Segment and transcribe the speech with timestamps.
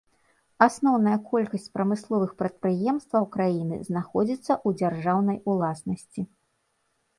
[0.67, 6.21] Асноўная колькасць прамысловых прадпрыемстваў краіны знаходзіцца ў дзяржаўнай уласнасці.